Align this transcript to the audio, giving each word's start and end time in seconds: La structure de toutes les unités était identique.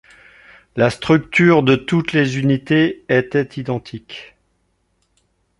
La 0.75 0.89
structure 0.89 1.61
de 1.61 1.75
toutes 1.75 2.11
les 2.13 2.39
unités 2.39 3.05
était 3.07 3.47
identique. 3.61 4.33